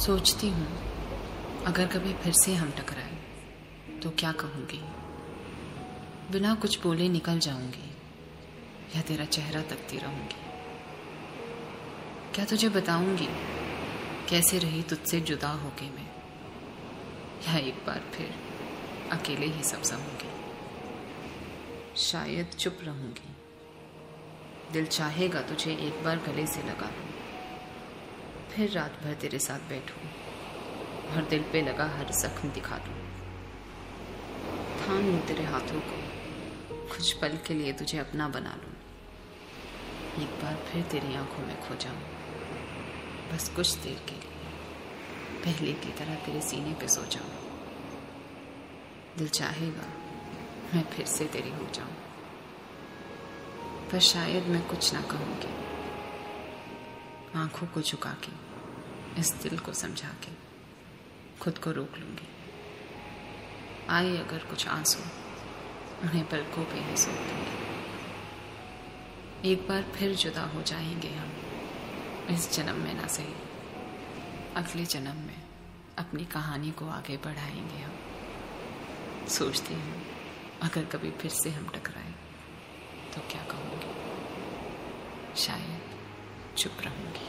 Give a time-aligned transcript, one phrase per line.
[0.00, 0.66] सोचती हूँ,
[1.66, 3.16] अगर कभी फिर से हम टकराए
[4.02, 4.80] तो क्या कहूँगी?
[6.32, 7.90] बिना कुछ बोले निकल जाऊँगी,
[8.96, 10.40] या तेरा चेहरा तकती रहूँगी।
[12.34, 13.28] क्या तुझे बताऊँगी,
[14.30, 16.08] कैसे रही तुझसे जुदा होके मैं?
[17.48, 18.34] या एक बार फिर
[19.12, 20.30] अकेले ही सब सहूँगी
[22.00, 23.34] शायद चुप रहूँगी।
[24.72, 27.19] दिल चाहेगा तुझे एक बार गले से लगा लूँ
[28.50, 30.08] फिर रात भर तेरे साथ बैठूं
[31.10, 32.94] और दिल पे लगा हर जख्म दिखा दूँ।
[34.80, 35.98] थाम लूँ तेरे हाथों को,
[36.88, 38.72] कुछ पल के लिए तुझे अपना बना लूँ।
[40.24, 42.02] एक बार फिर तेरी आँखों में खो जाऊँ,
[43.32, 44.28] बस कुछ देर के लिए।
[45.44, 47.32] पहले की तरह तेरे सीने पे सो जाऊँ।
[49.18, 49.88] दिल चाहेगा,
[50.74, 51.94] मैं फिर से तेरी हो जाऊँ।
[53.92, 55.69] पर शायद मैं कुछ ना कहूँगी।
[57.36, 58.32] आँखों को झुका के,
[59.20, 60.32] इस दिल को समझा के,
[61.40, 62.28] खुद को रोक लूँगी।
[63.88, 65.00] आए अगर कुछ आँसू,
[66.02, 67.60] उन्हें पलकों पे ही सो दूँगी।
[69.52, 71.32] एक बार फिर जुदा हो जाएँगे हम,
[72.30, 73.34] इस जन्म में ना सही।
[74.56, 75.42] अगले जन्म में
[75.98, 77.92] अपनी कहानी को आगे बढ़ाएँगे हम।
[79.28, 80.02] सोचती हूँ,
[80.62, 82.14] अगर कभी फिर से हम टकराए
[83.14, 83.94] तो क्या कहूँगी?
[85.36, 85.79] शायद
[86.60, 87.26] चुप रहूँगी।